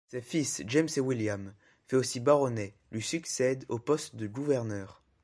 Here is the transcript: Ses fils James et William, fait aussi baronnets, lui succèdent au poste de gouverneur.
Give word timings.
Ses 0.07 0.21
fils 0.23 0.63
James 0.65 0.87
et 0.97 0.99
William, 0.99 1.53
fait 1.85 1.95
aussi 1.95 2.19
baronnets, 2.19 2.73
lui 2.91 3.03
succèdent 3.03 3.67
au 3.69 3.77
poste 3.77 4.15
de 4.15 4.25
gouverneur. 4.25 5.03